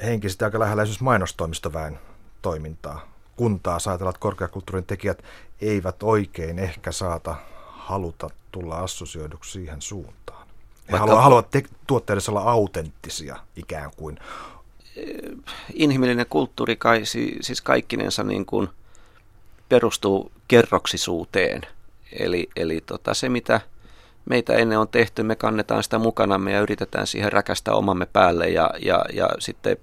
[0.03, 1.99] henkisesti aika lähellä esimerkiksi mainostoimistoväen
[2.47, 3.09] toimintaa.
[3.37, 5.23] Kun taas ajatellaan, että korkeakulttuurin tekijät
[5.61, 10.47] eivät oikein ehkä saata haluta tulla assosioiduksi siihen suuntaan.
[10.47, 10.99] He Vaikka...
[10.99, 14.19] haluavat, haluavat te- tuotteidessa olla autenttisia ikään kuin.
[15.75, 17.03] Inhimillinen kulttuuri kai,
[17.41, 18.69] siis kaikkinensa niin kuin
[19.69, 21.63] perustuu kerroksisuuteen.
[22.13, 23.61] Eli, eli tota, se, mitä
[24.25, 28.71] meitä ennen on tehty, me kannetaan sitä mukanamme ja yritetään siihen räkästä omamme päälle ja,
[28.83, 29.77] ja, ja sitten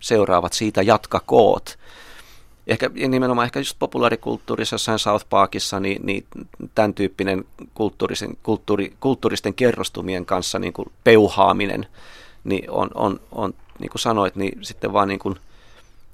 [0.00, 1.78] seuraavat siitä jatkakoot
[2.66, 6.26] ehkä nimenomaan ehkä just populaarikulttuurissa jossain South Parkissa, niin, niin
[6.74, 11.86] tämän tyyppinen kulttuurisen, kulttuuri, kulttuuristen kerrostumien kanssa niin kuin peuhaaminen,
[12.44, 15.36] niin on, on, on, niin kuin sanoit, niin sitten vaan niin kuin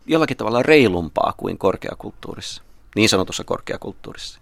[0.07, 2.63] jollakin tavalla reilumpaa kuin korkeakulttuurissa,
[2.97, 4.41] niin sanotussa korkeakulttuurissa.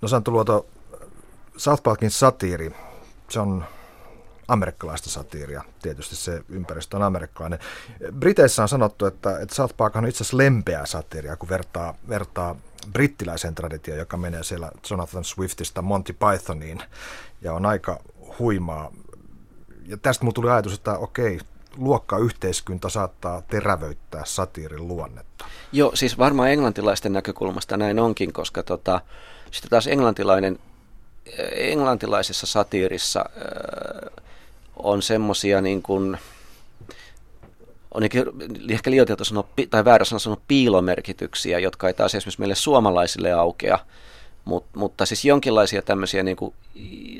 [0.00, 0.66] No Santtu Luoto,
[1.56, 2.72] South Parkin satiiri,
[3.28, 3.64] se on
[4.48, 5.62] amerikkalaista satiiria.
[5.82, 7.58] Tietysti se ympäristö on amerikkalainen.
[8.12, 12.56] Briteissä on sanottu, että, että South Park on itse asiassa lempeää satiiria, kun vertaa, vertaa
[12.92, 16.82] brittiläiseen traditioon, joka menee siellä Jonathan Swiftista Monty Pythoniin
[17.42, 18.00] ja on aika
[18.38, 18.92] huimaa.
[19.86, 21.40] Ja tästä mulla tuli ajatus, että okei,
[21.76, 25.44] luokkayhteiskunta saattaa terävöittää satiirin luonnetta.
[25.72, 29.00] Joo, siis varmaan englantilaisten näkökulmasta näin onkin, koska tota,
[29.50, 30.58] sitten taas englantilainen,
[31.52, 34.24] englantilaisessa satiirissa äh,
[34.82, 36.18] on semmoisia niin kuin,
[37.94, 38.02] on
[38.70, 43.78] ehkä liioiteltu sanoa, tai väärä sanoa sanoa piilomerkityksiä, jotka ei taas esimerkiksi meille suomalaisille aukea,
[44.48, 46.54] Mut, mutta siis jonkinlaisia tämmöisiä niin kuin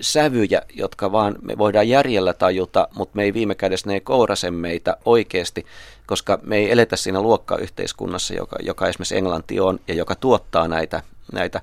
[0.00, 4.96] sävyjä, jotka vaan me voidaan järjellä tajuta, mutta me ei viime kädessä ne kourase meitä
[5.04, 5.66] oikeasti,
[6.06, 11.02] koska me ei eletä siinä luokkayhteiskunnassa, joka, joka esimerkiksi Englanti on ja joka tuottaa näitä,
[11.32, 11.60] näitä.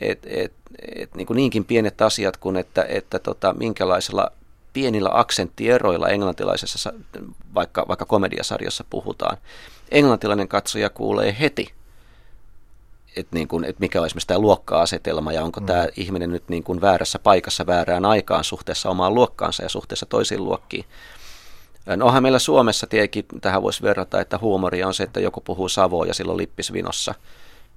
[0.00, 0.52] Et, et,
[0.96, 4.32] et, niin kuin niinkin pienet asiat kuin, että, että tota, minkälaisella
[4.72, 6.92] pienillä aksenttieroilla englantilaisessa,
[7.54, 9.36] vaikka, vaikka komediasarjassa puhutaan.
[9.90, 11.72] Englantilainen katsoja kuulee heti,
[13.16, 15.66] että niin kuin, että mikä on esimerkiksi tämä luokka-asetelma ja onko mm.
[15.66, 20.44] tämä ihminen nyt niin kuin väärässä paikassa väärään aikaan suhteessa omaan luokkaansa ja suhteessa toisiin
[20.44, 20.84] luokkiin.
[21.96, 25.68] No onhan meillä Suomessa tietenkin tähän voisi verrata, että huumoria on se, että joku puhuu
[25.68, 27.14] savoa ja silloin lippisvinossa–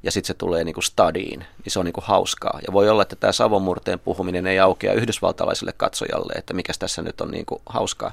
[0.03, 2.59] ja sitten se tulee niin kuin stadiin, niin se on niin kuin hauskaa.
[2.67, 7.21] Ja voi olla, että tämä savomurteen puhuminen ei aukea yhdysvaltalaiselle katsojalle, että mikä tässä nyt
[7.21, 8.11] on niin kuin hauskaa.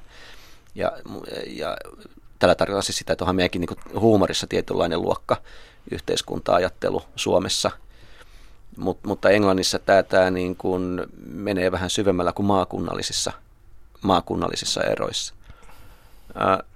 [0.74, 0.92] Ja,
[1.46, 1.77] ja
[2.38, 5.37] tällä tarkoittaa siis sitä, että onhan meidänkin niin kuin huumorissa tietynlainen luokka
[5.90, 7.70] yhteiskunta-ajattelu Suomessa.
[8.77, 13.33] Mut, mutta Englannissa tämä, tämä niin kuin menee vähän syvemmällä kuin maakunnallisissa,
[14.03, 15.35] maakunnallisissa eroissa.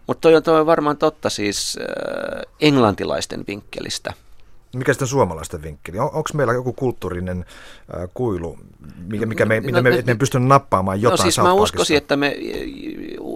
[0.07, 4.12] Mutta toi on, toi on varmaan totta siis uh, englantilaisten vinkkelistä–
[4.77, 5.99] mikä sitten suomalaisten vinkkeli?
[5.99, 7.45] On, onko meillä joku kulttuurinen
[7.97, 8.59] äh, kuilu,
[9.07, 11.97] mikä, mikä me, no, me, me, me pystymme nappaamaan no jotain No siis mä uskoisin,
[11.97, 12.37] että me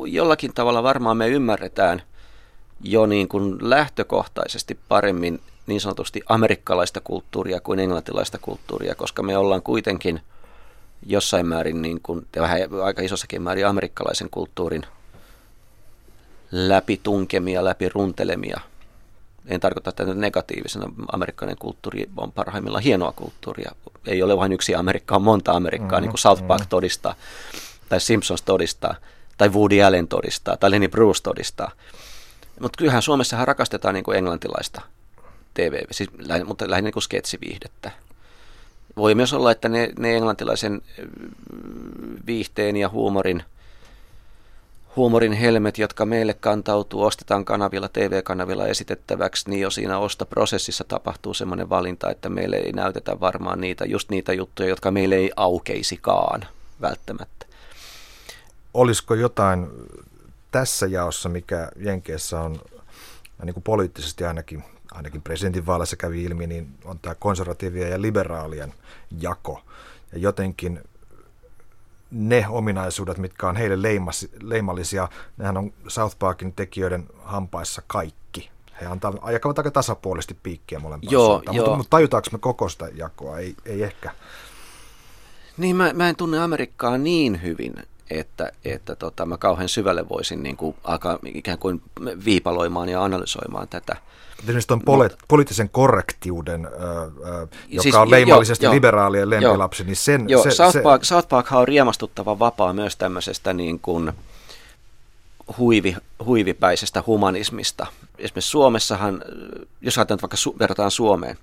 [0.07, 2.03] jollakin tavalla varmaan me ymmärretään
[2.81, 9.63] jo niin kuin lähtökohtaisesti paremmin niin sanotusti amerikkalaista kulttuuria kuin englantilaista kulttuuria, koska me ollaan
[9.63, 10.21] kuitenkin
[11.07, 14.83] jossain määrin, niin kuin, vähän aika isossakin määrin amerikkalaisen kulttuurin
[16.51, 18.61] läpi tunkemia, läpi runtelemia–
[19.47, 20.87] en tarkoita tätä negatiivisena.
[21.13, 23.73] Amerikkalainen kulttuuri on parhaimmillaan hienoa kulttuuria.
[24.07, 26.03] Ei ole vain yksi Amerikka, on monta Amerikkaa, mm-hmm.
[26.03, 26.69] niin kuin South Park mm-hmm.
[26.69, 27.15] todistaa,
[27.89, 28.95] tai Simpsons todistaa,
[29.39, 31.71] tai Woody Allen todistaa, tai Lenny Bruce todistaa.
[32.61, 34.81] Mutta kyllähän Suomessahan rakastetaan niin kuin englantilaista
[35.55, 36.11] TV, siis,
[36.45, 37.91] mutta lähinnä niin kuin sketsiviihdettä.
[38.97, 40.83] Voi myös olla, että ne, ne englantilaisen
[42.27, 43.43] viihteen ja huumorin–
[44.97, 51.69] huumorin helmet, jotka meille kantautuu, ostetaan kanavilla, TV-kanavilla esitettäväksi, niin jo siinä ostoprosessissa tapahtuu semmoinen
[51.69, 56.47] valinta, että meille ei näytetä varmaan niitä, just niitä juttuja, jotka meille ei aukeisikaan
[56.81, 57.47] välttämättä.
[58.75, 59.67] Olisiko jotain
[60.51, 62.61] tässä jaossa, mikä Jenkeissä on
[63.45, 68.75] niin kuin poliittisesti ainakin, ainakin presidentinvaaleissa kävi ilmi, niin on tämä konservatiivien ja liberaalien
[69.21, 69.63] jako.
[70.13, 70.81] Ja jotenkin
[72.11, 75.09] ne ominaisuudet, mitkä on heille leimas, leimallisia.
[75.37, 78.51] Nehän on South Parkin tekijöiden hampaissa kaikki.
[78.81, 81.57] He antaa, jakavat aika tasapuolisesti piikkiä molempaan Joo, suuntaan.
[81.57, 81.65] joo.
[81.65, 83.39] Mutta, mutta tajutaanko me koko sitä jakoa?
[83.39, 84.11] Ei, ei ehkä.
[85.57, 87.75] Niin, mä, mä en tunne Amerikkaa niin hyvin,
[88.11, 91.83] että, että tota, mä kauhean syvälle voisin niin kuin, alkaa ikään kuin
[92.25, 93.97] viipaloimaan ja analysoimaan tätä.
[94.39, 98.75] Esimerkiksi tuon poli- poliittisen korrektiuden, ö, ö, joka Siis, on leimallisesti joo.
[98.75, 100.29] liberaalien lempilapsi, niin sen...
[100.29, 104.13] Joo, se, South, se, Park, South Park on riemastuttava vapaa myös tämmöisestä niin kuin
[105.59, 107.87] huivi, huivipäisestä humanismista.
[108.19, 109.23] Esimerkiksi Suomessahan,
[109.81, 111.39] jos ajatellaan vaikka su- verrataan Suomeen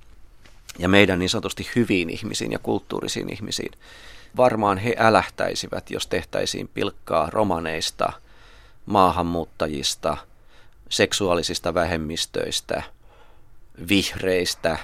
[0.80, 3.72] ja meidän niin sanotusti hyviin ihmisiin ja kulttuurisiin ihmisiin,
[4.38, 8.14] varmaan he älähtäisivät, jos tehtäisiin pilkkaa romaneista,
[8.86, 10.18] maahanmuuttajista,
[10.90, 12.84] seksuaalisista vähemmistöistä,
[13.90, 14.78] vihreistä,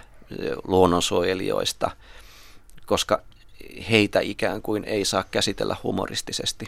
[0.68, 1.92] luonnonsuojelijoista,
[2.86, 3.22] koska
[3.90, 6.66] heitä ikään kuin ei saa käsitellä humoristisesti.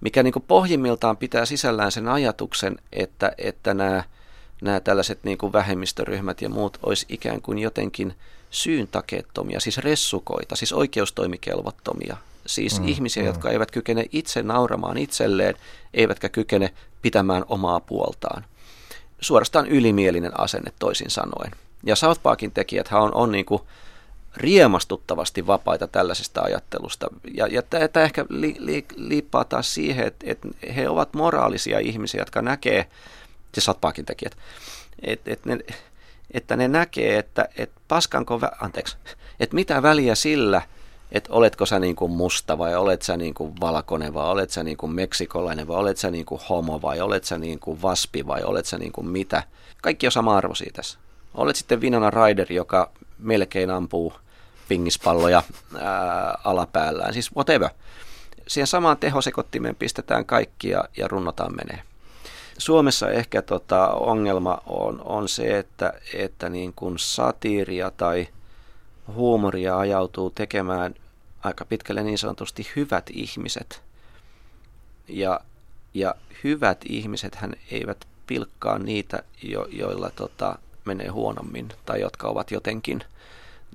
[0.00, 4.04] Mikä niin pohjimmiltaan pitää sisällään sen ajatuksen, että, että nämä,
[4.60, 8.14] nämä tällaiset niin kuin vähemmistöryhmät ja muut olisi ikään kuin jotenkin
[8.50, 12.16] syyntakeettomia, siis ressukoita, siis oikeustoimikelvottomia,
[12.46, 13.26] siis mm, ihmisiä, mm.
[13.26, 15.54] jotka eivät kykene itse nauramaan itselleen,
[15.94, 18.44] eivätkä kykene pitämään omaa puoltaan.
[19.20, 21.50] Suorastaan ylimielinen asenne toisin sanoen.
[21.84, 23.62] Ja South Parkin tekijät on, on niin kuin
[24.36, 27.06] riemastuttavasti vapaita tällaisesta ajattelusta.
[27.34, 32.20] Ja, ja tämä ehkä li, li, liippaa taas siihen, että, että he ovat moraalisia ihmisiä,
[32.20, 32.86] jotka näkee,
[33.60, 34.36] South Parkin tekijät,
[35.02, 35.58] että, että, ne,
[36.30, 38.96] että ne näkee, että, että paskanko, vä, anteeksi,
[39.40, 40.62] että mitä väliä sillä,
[41.12, 44.62] että oletko sä niin kuin musta vai olet sä niin kuin valkoinen vai olet sä
[44.62, 48.26] niin kuin meksikolainen vai olet sä niin kuin homo vai olet sä niin kuin vaspi
[48.26, 49.42] vai olet sä niin kuin mitä.
[49.82, 50.98] Kaikki on sama arvoisia tässä.
[51.34, 54.12] Olet sitten Winona Ryder, joka melkein ampuu
[54.68, 55.42] pingispalloja
[55.78, 57.70] ää, alapäällään, siis whatever.
[58.46, 61.82] Siihen samaan tehosekottimeen pistetään kaikki ja, ja runnotaan menee.
[62.58, 68.28] Suomessa ehkä tota, ongelma on, on se, että, että niin kuin satiiria tai
[69.14, 70.94] huumoria ajautuu tekemään
[71.44, 73.82] aika pitkälle niin sanotusti hyvät ihmiset.
[75.08, 75.40] Ja,
[75.94, 76.14] ja
[76.44, 83.04] hyvät ihmiset hän eivät pilkkaa niitä, jo, joilla tota, menee huonommin tai jotka ovat jotenkin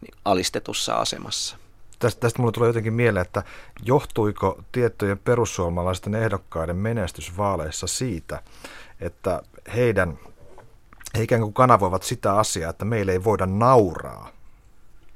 [0.01, 1.57] niin alistetussa asemassa.
[2.01, 3.43] Tästä, tästä mulle tulee jotenkin mieleen, että
[3.83, 8.43] johtuiko tiettyjen perussuomalaisten ehdokkaiden menestys vaaleissa siitä,
[9.01, 9.41] että
[9.75, 10.19] heidän,
[11.17, 14.29] he ikään kuin kanavoivat sitä asiaa, että meille ei voida nauraa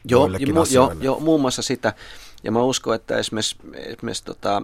[0.10, 1.94] Joo, mu, jo, jo, muun muassa sitä.
[2.44, 4.62] Ja mä uskon, että esimerkiksi, esimerkiksi tota,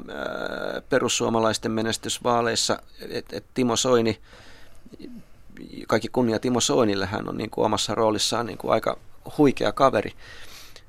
[0.89, 4.19] perussuomalaisten menestysvaaleissa, että et Timo Soini,
[5.87, 8.97] kaikki kunnia Timo Soinille, hän on niin kuin omassa roolissaan niin kuin aika
[9.37, 10.13] huikea kaveri.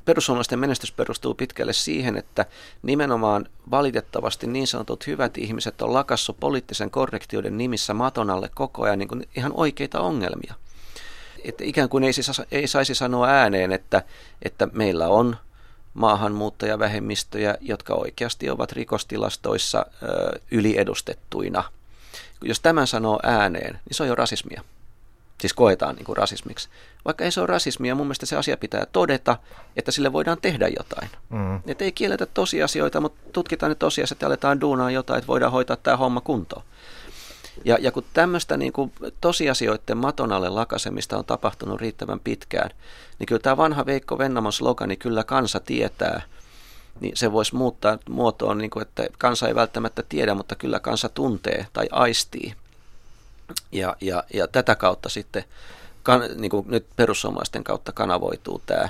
[0.04, 2.46] Perussuomalaisten menestys perustuu pitkälle siihen, että
[2.82, 8.98] nimenomaan valitettavasti niin sanotut hyvät ihmiset on lakassu poliittisen korrektiuden nimissä maton alle koko ajan
[8.98, 10.54] niin kuin ihan oikeita ongelmia.
[11.44, 14.02] Että ikään kuin ei, siis, ei saisi sanoa ääneen, että,
[14.42, 15.36] että meillä on
[15.94, 21.64] maahanmuuttajavähemmistöjä, jotka oikeasti ovat rikostilastoissa ö, yliedustettuina.
[22.44, 24.62] Jos tämän sanoo ääneen, niin se on jo rasismia
[25.42, 26.68] siis koetaan niin kuin rasismiksi.
[27.04, 29.36] Vaikka ei se ole rasismia, mun mielestä se asia pitää todeta,
[29.76, 31.10] että sille voidaan tehdä jotain.
[31.30, 31.60] Mm.
[31.66, 35.76] Että ei kielletä tosiasioita, mutta tutkitaan ne tosiasiat ja aletaan duunaa jotain, että voidaan hoitaa
[35.76, 36.62] tämä homma kuntoon.
[37.64, 42.70] Ja, ja kun tämmöistä niin kuin tosiasioiden maton alle lakasemista on tapahtunut riittävän pitkään,
[43.18, 46.22] niin kyllä tämä vanha Veikko Vennamon slogani, kyllä kansa tietää,
[47.00, 51.08] niin se voisi muuttaa muotoon, niin kuin, että kansa ei välttämättä tiedä, mutta kyllä kansa
[51.08, 52.54] tuntee tai aistii.
[53.72, 55.44] Ja, ja, ja tätä kautta sitten,
[56.02, 58.88] kan, niin kuin nyt perussuomalaisten kautta kanavoituu tämä.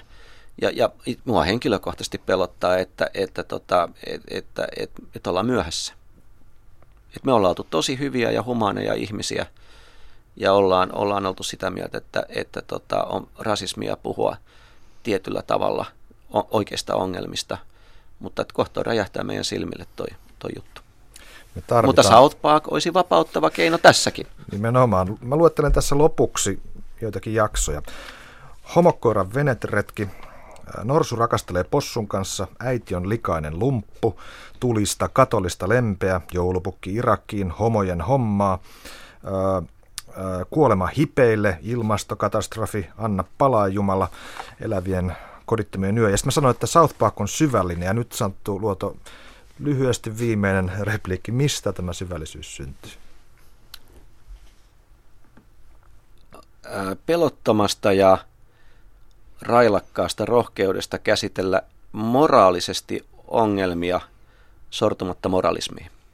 [0.62, 0.90] Ja, ja
[1.24, 5.94] mua henkilökohtaisesti pelottaa, että, että, tota, että, että, että, että ollaan myöhässä.
[7.16, 9.46] Et me ollaan oltu tosi hyviä ja humaaneja ihmisiä
[10.36, 14.36] ja ollaan, ollaan oltu sitä mieltä, että, että tota, on rasismia puhua
[15.02, 15.86] tietyllä tavalla
[16.50, 17.58] oikeista ongelmista,
[18.18, 20.06] mutta että kohta räjähtää meidän silmille toi,
[20.38, 20.80] toi juttu.
[21.86, 24.26] Mutta South Park olisi vapauttava keino tässäkin.
[24.52, 25.18] Nimenomaan.
[25.20, 26.60] Mä luettelen tässä lopuksi
[27.00, 27.82] joitakin jaksoja.
[28.74, 30.08] Homokkoiran venetretki.
[30.84, 34.20] Norsu rakastelee possun kanssa, äiti on likainen lumppu,
[34.60, 38.58] tulista katolista lempeä, joulupukki Irakiin, homojen hommaa,
[40.50, 44.08] kuolema hipeille, ilmastokatastrofi, anna palaa Jumala,
[44.60, 45.16] elävien
[45.46, 46.10] kodittomien yö.
[46.10, 48.96] Ja sitten mä sanoin, että South Park on syvällinen ja nyt Santtu Luoto
[49.62, 51.32] lyhyesti viimeinen repliikki.
[51.32, 52.92] Mistä tämä syvällisyys syntyy?
[57.06, 58.18] Pelottomasta ja
[59.42, 64.00] railakkaasta rohkeudesta käsitellä moraalisesti ongelmia
[64.70, 65.91] sortumatta moralismiin.